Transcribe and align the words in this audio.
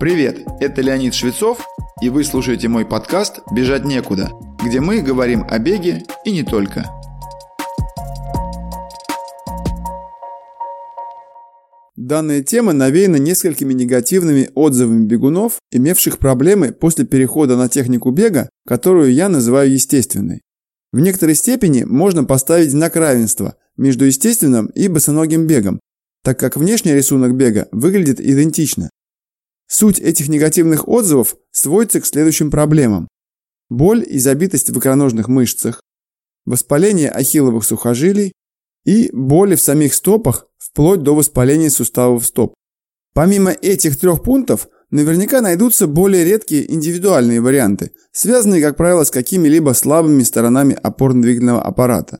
Привет, 0.00 0.40
это 0.58 0.82
Леонид 0.82 1.14
Швецов, 1.14 1.64
и 2.02 2.08
вы 2.08 2.24
слушаете 2.24 2.66
мой 2.66 2.84
подкаст 2.84 3.40
«Бежать 3.52 3.84
некуда», 3.84 4.32
где 4.64 4.80
мы 4.80 5.00
говорим 5.00 5.46
о 5.48 5.60
беге 5.60 6.02
и 6.24 6.32
не 6.32 6.42
только. 6.42 6.90
Данная 11.94 12.42
тема 12.42 12.72
навеяна 12.72 13.16
несколькими 13.16 13.72
негативными 13.72 14.50
отзывами 14.56 15.06
бегунов, 15.06 15.58
имевших 15.70 16.18
проблемы 16.18 16.72
после 16.72 17.06
перехода 17.06 17.56
на 17.56 17.68
технику 17.68 18.10
бега, 18.10 18.50
которую 18.66 19.12
я 19.12 19.28
называю 19.28 19.72
естественной. 19.72 20.42
В 20.92 20.98
некоторой 20.98 21.36
степени 21.36 21.84
можно 21.84 22.24
поставить 22.24 22.72
знак 22.72 22.96
равенства 22.96 23.54
между 23.76 24.06
естественным 24.06 24.66
и 24.74 24.88
босоногим 24.88 25.46
бегом, 25.46 25.78
так 26.24 26.36
как 26.36 26.56
внешний 26.56 26.94
рисунок 26.94 27.36
бега 27.36 27.68
выглядит 27.70 28.20
идентично. 28.20 28.90
Суть 29.66 29.98
этих 29.98 30.28
негативных 30.28 30.88
отзывов 30.88 31.36
сводится 31.50 32.00
к 32.00 32.06
следующим 32.06 32.50
проблемам. 32.50 33.08
Боль 33.70 34.04
и 34.06 34.18
забитость 34.18 34.70
в 34.70 34.78
икроножных 34.78 35.28
мышцах, 35.28 35.80
воспаление 36.44 37.10
ахилловых 37.10 37.64
сухожилий 37.64 38.32
и 38.84 39.10
боли 39.12 39.54
в 39.54 39.60
самих 39.60 39.94
стопах 39.94 40.46
вплоть 40.58 41.02
до 41.02 41.14
воспаления 41.14 41.70
суставов 41.70 42.26
стоп. 42.26 42.54
Помимо 43.14 43.52
этих 43.52 43.98
трех 43.98 44.22
пунктов, 44.22 44.68
наверняка 44.90 45.40
найдутся 45.40 45.86
более 45.86 46.24
редкие 46.24 46.70
индивидуальные 46.72 47.40
варианты, 47.40 47.92
связанные, 48.12 48.60
как 48.60 48.76
правило, 48.76 49.04
с 49.04 49.10
какими-либо 49.10 49.72
слабыми 49.72 50.22
сторонами 50.22 50.76
опорно-двигательного 50.80 51.62
аппарата. 51.62 52.18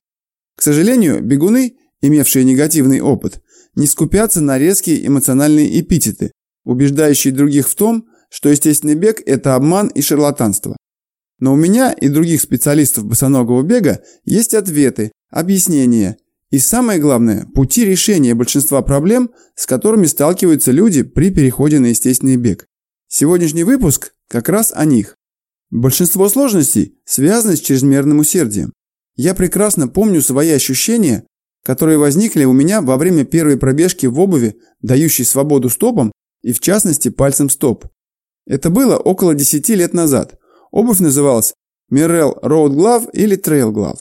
К 0.57 0.63
сожалению, 0.63 1.23
бегуны, 1.23 1.77
имевшие 2.01 2.45
негативный 2.45 3.01
опыт, 3.01 3.43
не 3.75 3.87
скупятся 3.87 4.41
на 4.41 4.59
резкие 4.59 5.05
эмоциональные 5.07 5.81
эпитеты, 5.81 6.33
убеждающие 6.65 7.33
других 7.33 7.69
в 7.69 7.75
том, 7.75 8.07
что 8.31 8.49
естественный 8.49 8.95
бег– 8.95 9.23
это 9.27 9.55
обман 9.55 9.89
и 9.89 10.03
шарлатанство. 10.03 10.77
Но 11.39 11.53
у 11.53 11.57
меня 11.57 11.93
и 11.93 12.09
других 12.09 12.41
специалистов 12.41 13.05
босоногого 13.05 13.63
бега 13.63 14.03
есть 14.25 14.55
ответы, 14.55 15.13
объяснения 15.31 16.17
и, 16.51 16.59
самое 16.59 17.01
главное, 17.01 17.47
пути 17.55 17.85
решения 17.85 18.35
большинства 18.35 18.81
проблем, 18.83 19.31
с 19.57 19.67
которыми 19.67 20.07
сталкиваются 20.07 20.71
люди 20.71 21.03
при 21.03 21.31
переходе 21.31 21.81
на 21.81 21.87
естественный 21.87 22.37
бег. 22.37 22.67
Сегодняшний 23.09 23.65
выпуск 23.65 24.15
как 24.29 24.49
раз 24.49 24.73
о 24.75 24.85
них. 24.85 25.17
Большинство 25.71 26.29
сложностей 26.29 26.97
связаны 27.05 27.57
с 27.57 27.61
чрезмерным 27.61 28.21
усердием. 28.21 28.73
Я 29.17 29.35
прекрасно 29.35 29.89
помню 29.89 30.23
свои 30.23 30.51
ощущения, 30.51 31.25
которые 31.65 31.99
возникли 31.99 32.45
у 32.45 32.53
меня 32.53 32.81
во 32.83 32.97
время 32.97 33.25
первой 33.25 33.57
пробежки 33.57 34.07
в 34.07 34.21
обуви, 34.21 34.57
дающей 34.81 35.25
свободу 35.25 35.71
стопам 35.71 36.13
и 36.45 36.53
в 36.53 36.61
частности 36.61 37.09
пальцем 37.09 37.49
стоп. 37.49 37.87
Это 38.47 38.69
было 38.69 38.97
около 38.99 39.35
10 39.35 39.67
лет 39.71 39.95
назад. 39.95 40.39
Обувь 40.71 41.01
называлась 41.01 41.55
Mirrell 41.91 42.39
Road 42.43 42.75
Glove 42.75 43.11
или 43.13 43.37
Trail 43.39 43.73
Glove. 43.73 43.99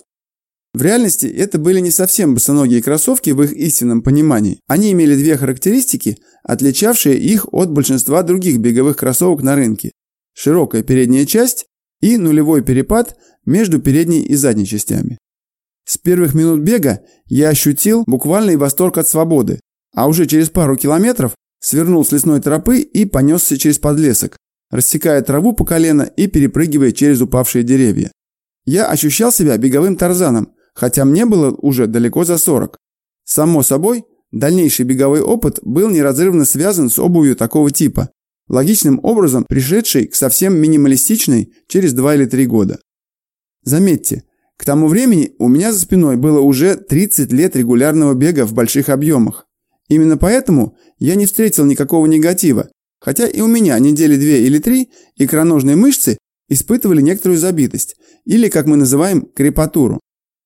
В 0.73 0.81
реальности 0.81 1.25
это 1.27 1.57
были 1.57 1.79
не 1.79 1.91
совсем 1.91 2.33
босоногие 2.33 2.83
кроссовки 2.83 3.29
в 3.29 3.41
их 3.41 3.53
истинном 3.53 4.01
понимании. 4.01 4.59
Они 4.67 4.91
имели 4.91 5.15
две 5.15 5.37
характеристики, 5.37 6.17
отличавшие 6.43 7.17
их 7.17 7.47
от 7.53 7.71
большинства 7.71 8.23
других 8.23 8.57
беговых 8.57 8.97
кроссовок 8.97 9.41
на 9.41 9.55
рынке. 9.55 9.91
Широкая 10.33 10.83
передняя 10.83 11.25
часть 11.25 11.67
и 12.01 12.17
нулевой 12.17 12.61
перепад 12.61 13.15
между 13.45 13.79
передней 13.79 14.21
и 14.21 14.35
задней 14.35 14.65
частями. 14.65 15.17
С 15.85 15.97
первых 15.97 16.33
минут 16.33 16.59
бега 16.61 17.01
я 17.25 17.49
ощутил 17.49 18.03
буквальный 18.05 18.57
восторг 18.57 18.97
от 18.97 19.07
свободы, 19.07 19.61
а 19.95 20.07
уже 20.07 20.25
через 20.25 20.49
пару 20.49 20.75
километров 20.75 21.35
свернул 21.63 22.03
с 22.05 22.11
лесной 22.11 22.41
тропы 22.41 22.79
и 22.79 23.05
понесся 23.05 23.57
через 23.57 23.79
подлесок, 23.79 24.37
рассекая 24.69 25.21
траву 25.21 25.53
по 25.53 25.63
колено 25.63 26.03
и 26.03 26.27
перепрыгивая 26.27 26.91
через 26.91 27.21
упавшие 27.21 27.63
деревья. 27.63 28.11
Я 28.65 28.87
ощущал 28.87 29.31
себя 29.31 29.57
беговым 29.57 29.95
тарзаном, 29.95 30.53
хотя 30.73 31.05
мне 31.05 31.25
было 31.25 31.51
уже 31.51 31.87
далеко 31.87 32.25
за 32.25 32.37
40. 32.37 32.77
Само 33.23 33.63
собой, 33.63 34.03
дальнейший 34.31 34.85
беговой 34.85 35.21
опыт 35.21 35.59
был 35.61 35.89
неразрывно 35.89 36.43
связан 36.43 36.89
с 36.89 36.99
обувью 36.99 37.37
такого 37.37 37.71
типа, 37.71 38.09
логичным 38.49 38.99
образом 39.01 39.45
пришедшей 39.47 40.07
к 40.07 40.15
совсем 40.15 40.55
минималистичной 40.57 41.53
через 41.67 41.93
2 41.93 42.15
или 42.15 42.25
3 42.25 42.45
года. 42.45 42.79
Заметьте, 43.63 44.25
к 44.57 44.65
тому 44.65 44.87
времени 44.87 45.33
у 45.39 45.47
меня 45.47 45.71
за 45.71 45.79
спиной 45.79 46.17
было 46.17 46.41
уже 46.41 46.75
30 46.75 47.31
лет 47.31 47.55
регулярного 47.55 48.13
бега 48.15 48.45
в 48.45 48.53
больших 48.53 48.89
объемах. 48.89 49.47
Именно 49.93 50.17
поэтому 50.17 50.75
я 50.97 51.13
не 51.13 51.27
встретил 51.27 51.65
никакого 51.65 52.07
негатива, 52.07 52.67
хотя 52.99 53.27
и 53.27 53.41
у 53.41 53.47
меня 53.47 53.77
недели 53.77 54.15
две 54.15 54.43
или 54.43 54.57
три 54.57 54.89
икроножные 55.17 55.75
мышцы 55.75 56.17
испытывали 56.49 56.99
некоторую 56.99 57.37
забитость, 57.37 57.95
или, 58.25 58.49
как 58.49 58.65
мы 58.65 58.75
называем, 58.75 59.21
крепатуру. 59.35 59.99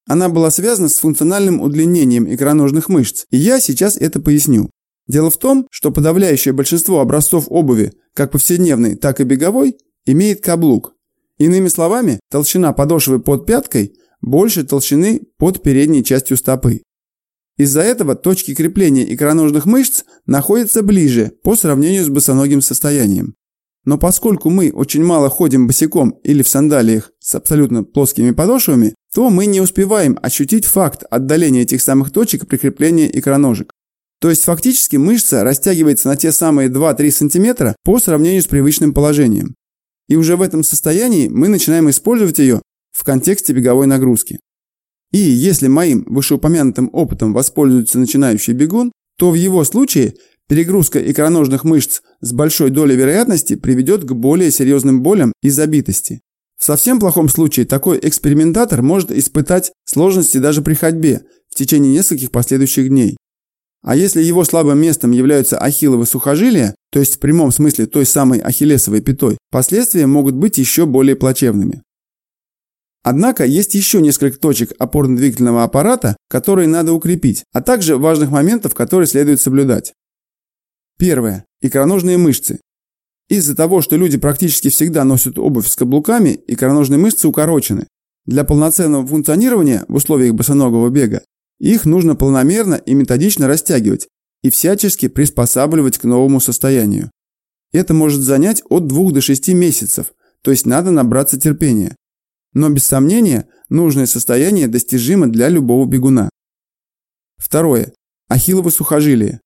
Она 0.06 0.28
была 0.28 0.52
связана 0.52 0.90
с 0.90 0.98
функциональным 0.98 1.62
удлинением 1.62 2.30
икроножных 2.30 2.90
мышц, 2.90 3.24
и 3.30 3.38
я 3.38 3.62
сейчас 3.62 3.96
это 3.96 4.20
поясню. 4.20 4.70
Дело 5.08 5.30
в 5.30 5.38
том, 5.38 5.66
что 5.72 5.92
подавляющее 5.92 6.54
большинство 6.54 7.00
образцов 7.00 7.46
обуви, 7.48 7.94
как 8.14 8.32
повседневной, 8.32 8.98
так 8.98 9.22
и 9.22 9.24
беговой, 9.24 9.78
имеет 10.06 10.42
каблук. 10.42 10.94
Иными 11.38 11.70
словами, 11.70 12.20
толщина 12.30 12.74
подошвы 12.74 13.20
под 13.20 13.46
пяткой 13.46 13.94
больше 14.20 14.66
толщины 14.66 15.22
под 15.38 15.64
передней 15.64 16.04
частью 16.04 16.36
стопы. 16.36 16.82
Из-за 17.58 17.82
этого 17.82 18.16
точки 18.16 18.54
крепления 18.54 19.04
икроножных 19.14 19.66
мышц 19.66 20.04
находятся 20.26 20.84
ближе 20.84 21.34
по 21.44 21.56
сравнению 21.56 22.06
с 22.06 22.10
босоногим 22.10 22.62
состоянием. 22.62 23.36
Но 23.84 23.98
поскольку 23.98 24.50
мы 24.50 24.70
очень 24.72 25.04
мало 25.04 25.30
ходим 25.30 25.66
босиком 25.66 26.12
или 26.24 26.44
в 26.44 26.48
сандалиях 26.48 27.12
с 27.20 27.34
абсолютно 27.36 27.84
плоскими 27.84 28.32
подошвами, 28.32 28.94
то 29.14 29.30
мы 29.30 29.46
не 29.46 29.62
успеваем 29.62 30.20
ощутить 30.22 30.66
факт 30.66 31.04
отдаления 31.10 31.64
этих 31.64 31.82
самых 31.82 32.12
точек 32.12 32.48
прикрепления 32.48 33.10
икроножек. 33.10 33.72
То 34.20 34.30
есть 34.30 34.44
фактически 34.44 34.98
мышца 34.98 35.44
растягивается 35.44 36.10
на 36.10 36.16
те 36.16 36.32
самые 36.32 36.70
2-3 36.70 37.12
см 37.12 37.76
по 37.84 38.00
сравнению 38.00 38.42
с 38.42 38.48
привычным 38.48 38.94
положением. 38.94 39.56
И 40.10 40.16
уже 40.16 40.36
в 40.36 40.42
этом 40.42 40.64
состоянии 40.64 41.28
мы 41.28 41.48
начинаем 41.48 41.90
использовать 41.90 42.40
ее 42.40 42.62
в 42.92 43.04
контексте 43.04 43.54
беговой 43.54 43.88
нагрузки. 43.88 44.40
И 45.12 45.18
если 45.18 45.68
моим 45.68 46.06
вышеупомянутым 46.08 46.90
опытом 46.92 47.34
воспользуется 47.34 48.00
начинающий 48.00 48.54
бегун, 48.54 48.92
то 49.18 49.32
в 49.32 49.36
его 49.36 49.64
случае 49.64 50.16
перегрузка 50.48 51.00
икроножных 51.00 51.64
мышц 51.64 52.02
с 52.22 52.34
большой 52.34 52.70
долей 52.70 52.96
вероятности 52.96 53.56
приведет 53.56 54.04
к 54.04 54.12
более 54.14 54.52
серьезным 54.52 55.02
болям 55.02 55.34
и 55.42 55.50
забитости. 55.50 56.22
В 56.58 56.66
совсем 56.66 57.00
плохом 57.00 57.30
случае 57.30 57.66
такой 57.66 58.00
экспериментатор 58.02 58.82
может 58.82 59.12
испытать 59.12 59.72
сложности 59.86 60.40
даже 60.40 60.62
при 60.62 60.74
ходьбе 60.74 61.22
в 61.50 61.56
течение 61.56 61.94
нескольких 61.94 62.32
последующих 62.32 62.90
дней. 62.90 63.16
А 63.84 63.96
если 63.96 64.24
его 64.24 64.44
слабым 64.44 64.80
местом 64.80 65.12
являются 65.12 65.58
ахилловы 65.58 66.06
сухожилия, 66.06 66.76
то 66.92 67.00
есть 67.00 67.16
в 67.16 67.20
прямом 67.20 67.52
смысле 67.52 67.86
той 67.86 68.06
самой 68.06 68.40
ахиллесовой 68.40 69.02
пятой, 69.02 69.38
последствия 69.52 70.08
могут 70.08 70.36
быть 70.36 70.58
еще 70.58 70.86
более 70.86 71.16
плачевными. 71.16 71.84
Однако 73.10 73.46
есть 73.46 73.74
еще 73.74 74.02
несколько 74.02 74.38
точек 74.38 74.74
опорно-двигательного 74.80 75.64
аппарата, 75.64 76.18
которые 76.28 76.68
надо 76.68 76.92
укрепить, 76.92 77.46
а 77.54 77.62
также 77.62 77.96
важных 77.96 78.32
моментов, 78.32 78.74
которые 78.74 79.08
следует 79.08 79.40
соблюдать. 79.40 79.94
Первое. 81.00 81.46
Икроножные 81.62 82.18
мышцы. 82.18 82.60
Из-за 83.30 83.56
того, 83.56 83.80
что 83.80 83.96
люди 83.96 84.18
практически 84.18 84.68
всегда 84.68 85.06
носят 85.06 85.40
обувь 85.40 85.70
с 85.70 85.78
каблуками, 85.78 86.38
икроножные 86.48 86.98
мышцы 86.98 87.30
укорочены. 87.30 87.88
Для 88.26 88.44
полноценного 88.44 89.08
функционирования 89.08 89.86
в 89.88 89.96
условиях 89.96 90.34
босоногого 90.34 90.90
бега 90.90 91.22
их 91.62 91.86
нужно 91.86 92.18
планомерно 92.18 92.76
и 92.76 92.94
методично 92.94 93.48
растягивать 93.48 94.10
и 94.44 94.50
всячески 94.50 95.08
приспосабливать 95.08 95.98
к 95.98 96.04
новому 96.04 96.42
состоянию. 96.42 97.10
Это 97.72 97.94
может 97.94 98.20
занять 98.20 98.64
от 98.70 98.88
2 98.88 99.12
до 99.12 99.22
6 99.22 99.48
месяцев, 99.54 100.08
то 100.42 100.52
есть 100.52 100.66
надо 100.66 100.92
набраться 100.92 101.40
терпения. 101.40 101.96
Но 102.54 102.70
без 102.70 102.86
сомнения, 102.86 103.48
нужное 103.70 104.06
состояние 104.06 104.68
достижимо 104.68 105.28
для 105.28 105.50
любого 105.50 105.86
бегуна. 105.86 106.30
Второе. 107.38 107.94
Ахиллово 108.30 108.70
сухожилие. 108.70 109.42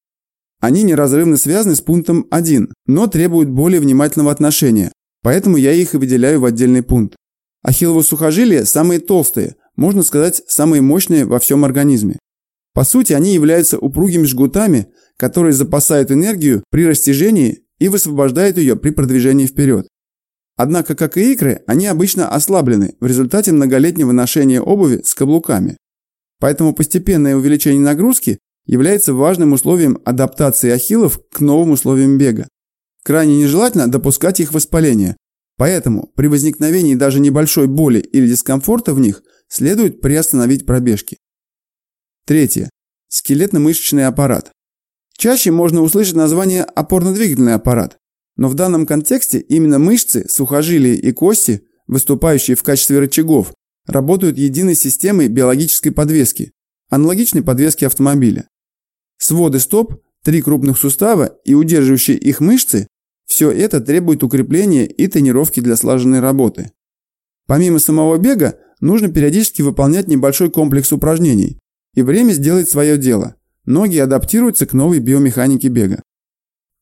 Они 0.59 0.83
неразрывно 0.83 1.37
связаны 1.37 1.75
с 1.75 1.81
пунктом 1.81 2.27
1, 2.29 2.71
но 2.85 3.07
требуют 3.07 3.49
более 3.49 3.81
внимательного 3.81 4.31
отношения, 4.31 4.91
поэтому 5.23 5.57
я 5.57 5.73
их 5.73 5.93
и 5.93 5.97
выделяю 5.97 6.39
в 6.39 6.45
отдельный 6.45 6.83
пункт. 6.83 7.15
Ахиллово 7.63 8.03
сухожилия 8.03 8.65
самые 8.65 8.99
толстые, 8.99 9.55
можно 9.75 10.03
сказать, 10.03 10.43
самые 10.47 10.81
мощные 10.81 11.25
во 11.25 11.39
всем 11.39 11.65
организме. 11.65 12.19
По 12.73 12.83
сути, 12.83 13.13
они 13.13 13.33
являются 13.33 13.77
упругими 13.77 14.23
жгутами, 14.23 14.87
которые 15.17 15.53
запасают 15.53 16.11
энергию 16.11 16.63
при 16.69 16.85
растяжении 16.85 17.63
и 17.79 17.87
высвобождают 17.87 18.57
ее 18.57 18.75
при 18.75 18.91
продвижении 18.91 19.45
вперед. 19.45 19.87
Однако, 20.61 20.93
как 20.93 21.17
и 21.17 21.33
икры, 21.33 21.63
они 21.65 21.87
обычно 21.87 22.27
ослаблены 22.29 22.93
в 22.99 23.07
результате 23.07 23.51
многолетнего 23.51 24.11
ношения 24.11 24.61
обуви 24.61 25.01
с 25.03 25.15
каблуками. 25.15 25.75
Поэтому 26.39 26.75
постепенное 26.75 27.35
увеличение 27.35 27.81
нагрузки 27.81 28.37
является 28.67 29.15
важным 29.15 29.53
условием 29.53 29.97
адаптации 30.05 30.69
ахиллов 30.69 31.19
к 31.31 31.39
новым 31.39 31.71
условиям 31.71 32.19
бега. 32.19 32.47
Крайне 33.03 33.39
нежелательно 33.39 33.87
допускать 33.87 34.39
их 34.39 34.53
воспаление, 34.53 35.17
поэтому 35.57 36.11
при 36.15 36.27
возникновении 36.27 36.93
даже 36.93 37.19
небольшой 37.19 37.65
боли 37.65 37.97
или 37.97 38.27
дискомфорта 38.27 38.93
в 38.93 38.99
них 38.99 39.23
следует 39.47 39.99
приостановить 39.99 40.67
пробежки. 40.67 41.17
Третье. 42.27 42.69
Скелетно-мышечный 43.09 44.05
аппарат. 44.05 44.51
Чаще 45.17 45.49
можно 45.49 45.81
услышать 45.81 46.13
название 46.13 46.63
опорно-двигательный 46.63 47.55
аппарат, 47.55 47.97
но 48.35 48.47
в 48.47 48.53
данном 48.53 48.85
контексте 48.85 49.39
именно 49.39 49.79
мышцы, 49.79 50.25
сухожилия 50.29 50.93
и 50.93 51.11
кости, 51.11 51.63
выступающие 51.87 52.55
в 52.55 52.63
качестве 52.63 52.99
рычагов, 52.99 53.53
работают 53.85 54.37
единой 54.37 54.75
системой 54.75 55.27
биологической 55.27 55.91
подвески, 55.91 56.51
аналогичной 56.89 57.43
подвеске 57.43 57.87
автомобиля. 57.87 58.47
Своды 59.17 59.59
стоп, 59.59 60.01
три 60.23 60.41
крупных 60.41 60.77
сустава 60.77 61.37
и 61.45 61.53
удерживающие 61.53 62.17
их 62.17 62.39
мышцы– 62.39 62.87
все 63.25 63.49
это 63.49 63.79
требует 63.79 64.23
укрепления 64.23 64.85
и 64.85 65.07
тренировки 65.07 65.61
для 65.61 65.77
слаженной 65.77 66.19
работы. 66.19 66.71
Помимо 67.47 67.79
самого 67.79 68.17
бега, 68.17 68.59
нужно 68.81 69.09
периодически 69.09 69.61
выполнять 69.61 70.07
небольшой 70.07 70.51
комплекс 70.51 70.91
упражнений, 70.91 71.59
и 71.93 72.01
время 72.01 72.33
сделает 72.33 72.69
свое 72.69 72.97
дело. 72.97 73.35
Ноги 73.65 73.97
адаптируются 73.97 74.65
к 74.65 74.73
новой 74.73 74.99
биомеханике 74.99 75.69
бега. 75.69 76.01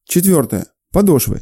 Четвертое. 0.05 0.67
Подошвы. 0.91 1.41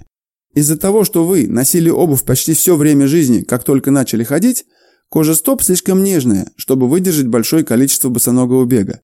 Из-за 0.53 0.77
того, 0.77 1.03
что 1.03 1.25
вы 1.25 1.47
носили 1.47 1.89
обувь 1.89 2.23
почти 2.23 2.53
все 2.53 2.75
время 2.75 3.07
жизни, 3.07 3.43
как 3.43 3.63
только 3.63 3.91
начали 3.91 4.23
ходить, 4.23 4.65
кожа 5.09 5.35
стоп 5.35 5.61
слишком 5.61 6.03
нежная, 6.03 6.51
чтобы 6.57 6.89
выдержать 6.89 7.27
большое 7.27 7.63
количество 7.63 8.09
босоногого 8.09 8.65
бега. 8.65 9.01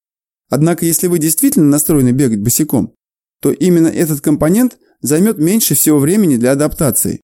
Однако, 0.50 0.86
если 0.86 1.08
вы 1.08 1.20
действительно 1.20 1.68
настроены 1.68 2.12
бегать 2.12 2.42
босиком, 2.42 2.94
то 3.42 3.52
именно 3.52 3.88
этот 3.88 4.22
компонент 4.22 4.78
займет 5.02 5.38
меньше 5.38 5.76
всего 5.76 6.00
времени 6.00 6.38
для 6.38 6.52
адаптации. 6.52 7.22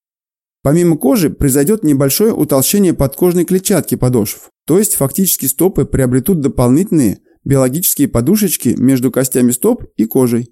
Помимо 0.61 0.97
кожи 0.97 1.29
произойдет 1.29 1.83
небольшое 1.83 2.33
утолщение 2.33 2.93
подкожной 2.93 3.45
клетчатки 3.45 3.95
подошв, 3.95 4.49
то 4.65 4.77
есть 4.77 4.95
фактически 4.95 5.45
стопы 5.45 5.85
приобретут 5.85 6.41
дополнительные 6.41 7.19
биологические 7.45 8.09
подушечки 8.09 8.75
между 8.77 9.11
костями 9.11 9.51
стоп 9.51 9.85
и 9.95 10.05
кожей. 10.05 10.51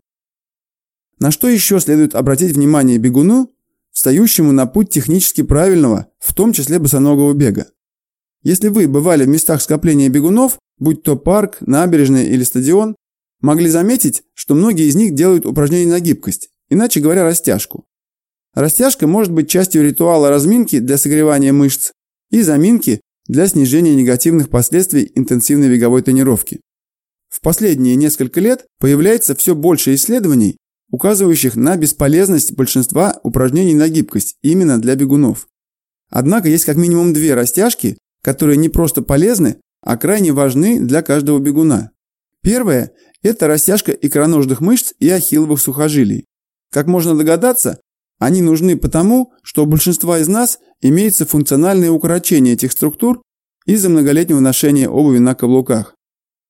На 1.19 1.31
что 1.31 1.47
еще 1.47 1.79
следует 1.79 2.15
обратить 2.15 2.55
внимание 2.55 2.97
бегуну, 2.97 3.51
встающему 3.91 4.51
на 4.51 4.67
путь 4.67 4.89
технически 4.89 5.41
правильного, 5.41 6.07
в 6.19 6.33
том 6.33 6.53
числе 6.53 6.79
босоногого 6.79 7.33
бега? 7.33 7.67
Если 8.43 8.67
вы 8.67 8.87
бывали 8.87 9.25
в 9.25 9.27
местах 9.27 9.61
скопления 9.61 10.09
бегунов, 10.09 10.59
будь 10.77 11.01
то 11.01 11.15
парк, 11.15 11.57
набережная 11.61 12.25
или 12.25 12.43
стадион, 12.43 12.95
могли 13.41 13.67
заметить, 13.67 14.23
что 14.33 14.53
многие 14.55 14.87
из 14.87 14.95
них 14.95 15.15
делают 15.15 15.45
упражнения 15.45 15.91
на 15.91 15.99
гибкость, 15.99 16.49
иначе 16.69 16.99
говоря, 16.99 17.23
растяжку. 17.23 17.85
Растяжка 18.53 19.07
может 19.07 19.33
быть 19.33 19.49
частью 19.49 19.83
ритуала 19.83 20.29
разминки 20.29 20.79
для 20.79 20.97
согревания 20.97 21.53
мышц 21.53 21.91
и 22.29 22.41
заминки 22.41 23.01
для 23.27 23.47
снижения 23.47 23.95
негативных 23.95 24.49
последствий 24.49 25.11
интенсивной 25.15 25.69
беговой 25.69 26.01
тренировки. 26.01 26.61
В 27.29 27.41
последние 27.41 27.95
несколько 27.95 28.39
лет 28.39 28.65
появляется 28.79 29.35
все 29.35 29.53
больше 29.53 29.93
исследований, 29.93 30.57
указывающих 30.91 31.55
на 31.55 31.75
бесполезность 31.77 32.53
большинства 32.53 33.19
упражнений 33.23 33.75
на 33.75 33.89
гибкость 33.89 34.37
именно 34.41 34.79
для 34.79 34.95
бегунов. 34.95 35.47
Однако 36.09 36.47
есть 36.47 36.65
как 36.65 36.77
минимум 36.77 37.13
две 37.13 37.33
растяжки, 37.33 37.97
которые 38.21 38.57
не 38.57 38.69
просто 38.69 39.01
полезны, 39.01 39.57
а 39.81 39.97
крайне 39.97 40.31
важны 40.31 40.79
для 40.79 41.01
каждого 41.01 41.39
бегуна. 41.39 41.91
Первое– 42.41 42.91
это 43.21 43.47
растяжка 43.47 43.91
икроножных 43.91 44.61
мышц 44.61 44.93
и 44.99 45.09
ахилловых 45.09 45.59
сухожилий. 45.59 46.25
Как 46.71 46.87
можно 46.87 47.15
догадаться, 47.15 47.79
они 48.19 48.41
нужны 48.41 48.77
потому, 48.77 49.33
что 49.43 49.63
у 49.63 49.65
большинства 49.65 50.19
из 50.19 50.27
нас 50.27 50.59
имеется 50.81 51.25
функциональное 51.25 51.91
укорочение 51.91 52.53
этих 52.53 52.71
структур 52.71 53.21
из-за 53.65 53.89
многолетнего 53.89 54.39
ношения 54.39 54.89
обуви 54.89 55.19
на 55.19 55.35
каблуках. 55.35 55.96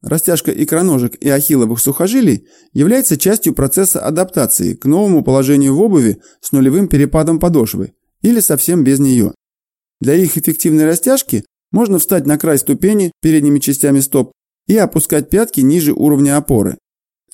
Растяжка 0.08 0.52
икроножек 0.52 1.16
и 1.16 1.28
ахилловых 1.28 1.82
сухожилий 1.82 2.48
является 2.72 3.18
частью 3.18 3.54
процесса 3.54 4.00
адаптации 4.00 4.74
к 4.74 4.86
новому 4.86 5.22
положению 5.22 5.76
в 5.76 5.82
обуви 5.82 6.22
с 6.40 6.54
нулевым 6.54 6.88
перепадом 6.88 7.42
подошвы 7.42 7.92
или 8.22 8.40
совсем 8.40 8.86
без 8.86 9.00
нее. 9.00 9.34
Для 10.00 10.14
их 10.14 10.38
эффективной 10.38 10.86
растяжки 10.86 11.44
можно 11.72 12.00
встать 12.00 12.26
на 12.26 12.38
край 12.38 12.58
ступени 12.58 13.12
передними 13.22 13.60
частями 13.60 14.00
стоп 14.00 14.32
и 14.66 14.78
опускать 14.78 15.30
пятки 15.30 15.60
ниже 15.60 15.92
уровня 15.92 16.38
опоры. 16.38 16.78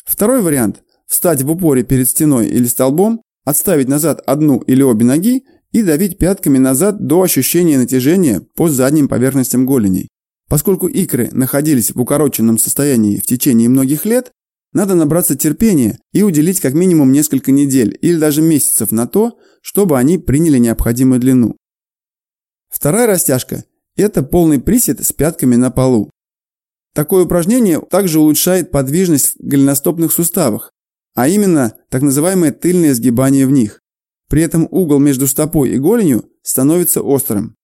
Второй 0.03 0.41
вариант– 0.41 0.81
встать 1.07 1.43
в 1.43 1.51
упоре 1.51 1.83
перед 1.83 2.09
стеной 2.09 2.47
или 2.47 2.65
столбом, 2.65 3.21
отставить 3.45 3.87
назад 3.87 4.19
одну 4.25 4.57
или 4.61 4.81
обе 4.81 5.05
ноги 5.05 5.43
и 5.71 5.83
давить 5.83 6.17
пятками 6.17 6.57
назад 6.57 7.05
до 7.05 7.21
ощущения 7.21 7.77
натяжения 7.77 8.41
по 8.55 8.67
задним 8.67 9.07
поверхностям 9.07 9.67
голеней. 9.67 10.09
Поскольку 10.53 10.85
икры 10.85 11.29
находились 11.31 11.95
в 11.95 11.99
укороченном 11.99 12.59
состоянии 12.59 13.17
в 13.17 13.25
течение 13.25 13.69
многих 13.69 14.05
лет, 14.05 14.31
надо 14.71 14.93
набраться 14.93 15.35
терпения 15.35 15.97
и 16.11 16.21
уделить 16.21 16.59
как 16.59 16.75
минимум 16.75 17.11
несколько 17.11 17.51
недель 17.51 17.97
или 18.03 18.19
даже 18.19 18.43
месяцев 18.43 18.91
на 18.91 19.07
то, 19.07 19.39
чтобы 19.63 19.97
они 19.97 20.19
приняли 20.19 20.59
необходимую 20.59 21.19
длину. 21.19 21.57
Вторая 22.69 23.07
растяжка– 23.07 23.63
это 23.95 24.21
полный 24.21 24.61
присед 24.61 25.03
с 25.03 25.11
пятками 25.11 25.55
на 25.55 25.71
полу. 25.71 26.11
Такое 26.93 27.25
упражнение 27.25 27.81
также 27.81 28.19
улучшает 28.19 28.69
подвижность 28.69 29.33
в 29.39 29.43
голеностопных 29.43 30.13
суставах, 30.13 30.71
а 31.15 31.29
именно 31.29 31.73
так 31.89 32.03
называемое 32.03 32.51
тыльное 32.51 32.93
сгибание 32.93 33.47
в 33.47 33.51
них. 33.51 33.79
При 34.29 34.43
этом 34.43 34.67
угол 34.69 34.99
между 34.99 35.25
стопой 35.25 35.71
и 35.71 35.79
голенью 35.79 36.29
становится 36.43 37.01
острым. 37.01 37.55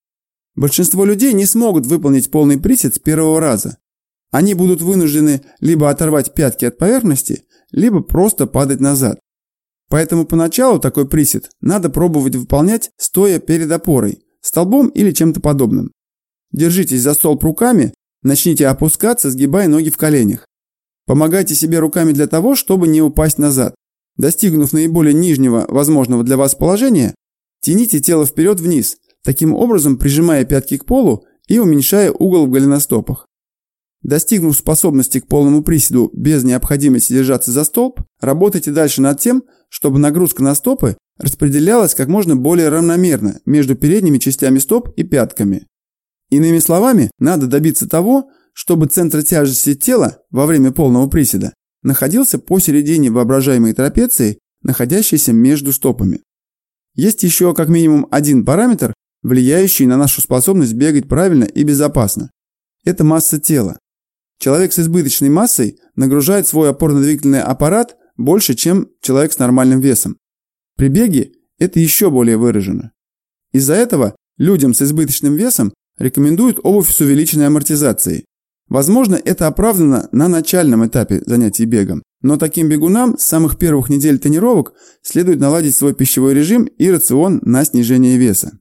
Большинство 0.55 1.05
людей 1.05 1.33
не 1.33 1.45
смогут 1.45 1.85
выполнить 1.85 2.31
полный 2.31 2.59
присед 2.59 2.95
с 2.95 2.99
первого 2.99 3.39
раза. 3.39 3.77
Они 4.31 4.53
будут 4.53 4.81
вынуждены 4.81 5.41
либо 5.59 5.89
оторвать 5.89 6.33
пятки 6.33 6.65
от 6.65 6.77
поверхности, 6.77 7.45
либо 7.71 8.01
просто 8.01 8.47
падать 8.47 8.79
назад. 8.79 9.19
Поэтому 9.89 10.25
поначалу 10.25 10.79
такой 10.79 11.07
присед 11.07 11.49
надо 11.61 11.89
пробовать 11.89 12.35
выполнять 12.35 12.91
стоя 12.97 13.39
перед 13.39 13.71
опорой, 13.71 14.19
столбом 14.41 14.89
или 14.89 15.11
чем-то 15.11 15.39
подобным. 15.39 15.91
Держитесь 16.51 17.01
за 17.01 17.13
столб 17.13 17.43
руками, 17.43 17.93
начните 18.21 18.67
опускаться, 18.67 19.31
сгибая 19.31 19.67
ноги 19.67 19.89
в 19.89 19.97
коленях. 19.97 20.45
Помогайте 21.05 21.55
себе 21.55 21.79
руками 21.79 22.11
для 22.11 22.27
того, 22.27 22.55
чтобы 22.55 22.87
не 22.87 23.01
упасть 23.01 23.39
назад. 23.39 23.73
Достигнув 24.15 24.73
наиболее 24.73 25.13
нижнего 25.13 25.65
возможного 25.69 26.23
для 26.23 26.37
вас 26.37 26.53
положения, 26.53 27.15
тяните 27.61 27.99
тело 27.99 28.25
вперед-вниз– 28.25 28.97
таким 29.23 29.53
образом 29.53 29.97
прижимая 29.97 30.45
пятки 30.45 30.77
к 30.77 30.85
полу 30.85 31.25
и 31.47 31.59
уменьшая 31.59 32.11
угол 32.11 32.47
в 32.47 32.49
голеностопах. 32.49 33.25
Достигнув 34.01 34.55
способности 34.55 35.19
к 35.19 35.27
полному 35.27 35.61
приседу 35.61 36.09
без 36.13 36.43
необходимости 36.43 37.11
держаться 37.11 37.51
за 37.51 37.65
столб, 37.65 38.01
работайте 38.21 38.71
дальше 38.71 39.01
над 39.01 39.19
тем, 39.19 39.43
чтобы 39.67 39.99
нагрузка 39.99 40.41
на 40.41 40.55
стопы 40.55 40.97
распределялась 41.17 41.95
как 41.95 42.07
можно 42.07 42.35
более 42.35 42.69
равномерно 42.69 43.41
между 43.45 43.75
передними 43.75 44.17
частями 44.17 44.59
стоп 44.59 44.89
и 44.95 45.03
пятками. 45.03 45.67
Иными 46.29 46.59
словами, 46.59 47.11
надо 47.19 47.47
добиться 47.47 47.89
того, 47.89 48.29
чтобы 48.53 48.87
центр 48.87 49.23
тяжести 49.23 49.75
тела 49.75 50.19
во 50.31 50.45
время 50.45 50.71
полного 50.71 51.07
приседа 51.07 51.53
находился 51.81 52.39
посередине 52.39 53.09
воображаемой 53.09 53.73
трапеции, 53.73 54.39
находящейся 54.61 55.33
между 55.33 55.71
стопами. 55.73 56.21
Есть 56.93 57.23
еще 57.23 57.53
как 57.53 57.69
минимум 57.69 58.07
один 58.11 58.45
параметр, 58.45 58.93
влияющий 59.21 59.85
на 59.85 59.97
нашу 59.97 60.21
способность 60.21 60.73
бегать 60.73 61.07
правильно 61.07 61.43
и 61.43 61.63
безопасно. 61.63 62.31
Это 62.85 63.03
масса 63.03 63.39
тела. 63.39 63.77
Человек 64.39 64.71
с 64.71 64.79
избыточной 64.79 65.29
массой 65.29 65.77
нагружает 65.95 66.47
свой 66.47 66.69
опорно-двигательный 66.69 67.41
аппарат 67.41 67.97
больше, 68.15 68.55
чем 68.55 68.89
человек 69.01 69.33
с 69.33 69.39
нормальным 69.39 69.81
весом. 69.81 70.17
При 70.77 70.87
беге 70.87 71.33
это 71.57 71.79
еще 71.79 72.09
более 72.09 72.37
выражено. 72.37 72.91
Из-за 73.51 73.73
этого 73.73 74.15
людям 74.37 74.73
с 74.73 74.81
избыточным 74.81 75.35
весом 75.35 75.73
рекомендуют 75.97 76.59
обувь 76.63 76.89
с 76.89 76.99
увеличенной 77.01 77.47
амортизацией. 77.47 78.25
Возможно, 78.69 79.15
это 79.15 79.47
оправдано 79.47 80.07
на 80.11 80.27
начальном 80.27 80.85
этапе 80.85 81.21
занятий 81.25 81.65
бегом, 81.65 82.03
но 82.21 82.37
таким 82.37 82.69
бегунам 82.69 83.17
с 83.17 83.23
самых 83.23 83.57
первых 83.57 83.89
недель 83.89 84.19
тренировок 84.19 84.73
следует 85.01 85.39
наладить 85.39 85.75
свой 85.75 85.93
пищевой 85.93 86.33
режим 86.33 86.65
и 86.65 86.89
рацион 86.89 87.41
на 87.43 87.65
снижение 87.65 88.17
веса. 88.17 88.59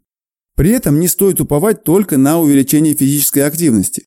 При 0.58 0.70
этом 0.70 0.98
не 0.98 1.06
стоит 1.06 1.40
уповать 1.40 1.84
только 1.84 2.18
на 2.18 2.40
увеличение 2.40 2.92
физической 2.92 3.44
активности. 3.46 4.06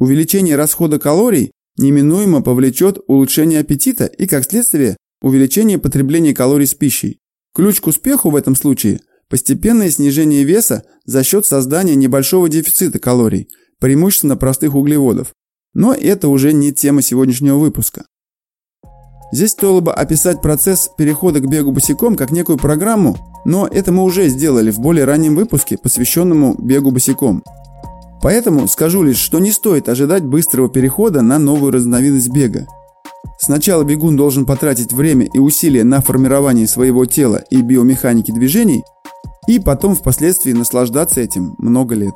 Увеличение 0.00 0.56
расхода 0.56 0.98
калорий 0.98 1.52
неминуемо 1.78 2.42
повлечет 2.42 2.98
улучшение 3.06 3.60
аппетита 3.60 4.06
и, 4.06 4.26
как 4.26 4.42
следствие, 4.42 4.96
увеличение 5.22 5.78
потребления 5.78 6.34
калорий 6.34 6.66
с 6.66 6.74
пищей. 6.74 7.20
Ключ 7.54 7.80
к 7.80 7.86
успеху 7.86 8.30
в 8.30 8.36
этом 8.36 8.56
случае– 8.56 9.00
постепенное 9.28 9.90
снижение 9.90 10.42
веса 10.42 10.82
за 11.04 11.22
счет 11.22 11.46
создания 11.46 11.94
небольшого 11.94 12.48
дефицита 12.48 12.98
калорий, 12.98 13.48
преимущественно 13.78 14.36
простых 14.36 14.74
углеводов. 14.74 15.28
Но 15.72 15.94
это 15.94 16.26
уже 16.26 16.52
не 16.52 16.72
тема 16.72 17.02
сегодняшнего 17.02 17.58
выпуска. 17.58 18.06
Здесь 19.32 19.52
стоило 19.52 19.78
бы 19.78 19.94
описать 19.94 20.42
процесс 20.42 20.90
перехода 20.98 21.38
к 21.38 21.48
бегу 21.48 21.70
босиком 21.70 22.16
как 22.16 22.32
некую 22.32 22.58
программу, 22.58 23.31
Но 23.44 23.66
это 23.66 23.92
мы 23.92 24.04
уже 24.04 24.28
сделали 24.28 24.70
в 24.70 24.78
более 24.78 25.04
раннем 25.04 25.34
выпуске, 25.34 25.76
посвященному 25.76 26.54
бегу 26.58 26.90
босиком. 26.90 27.42
Поэтому 28.22 28.68
скажу 28.68 29.02
лишь, 29.02 29.18
что 29.18 29.40
не 29.40 29.50
стоит 29.50 29.88
ожидать 29.88 30.24
быстрого 30.24 30.68
перехода 30.68 31.22
на 31.22 31.38
новую 31.38 31.72
разновидность 31.72 32.30
бега. 32.30 32.66
Сначала 33.38 33.82
бегун 33.82 34.16
должен 34.16 34.46
потратить 34.46 34.92
время 34.92 35.26
и 35.32 35.38
усилия 35.40 35.82
на 35.82 36.00
формирование 36.00 36.68
своего 36.68 37.04
тела 37.04 37.42
и 37.50 37.60
биомеханики 37.60 38.30
движений, 38.30 38.84
и 39.48 39.58
потом 39.58 39.96
впоследствии 39.96 40.52
наслаждаться 40.52 41.20
этим 41.20 41.56
много 41.58 41.96
лет. 41.96 42.14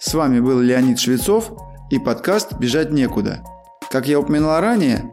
С 0.00 0.14
вами 0.14 0.40
был 0.40 0.58
Леонид 0.60 0.98
Швецов 0.98 1.52
и 1.90 1.98
подкаст 1.98 2.54
«Бежать 2.58 2.90
некуда». 2.90 3.42
Как 3.90 4.08
я 4.08 4.18
упоминал 4.18 4.58
ранее, 4.62 5.12